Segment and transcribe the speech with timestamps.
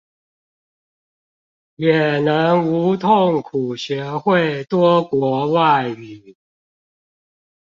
[1.75, 6.35] 也能無痛苦學會多國外語